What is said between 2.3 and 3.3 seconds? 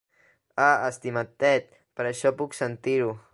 puc sentir-ho.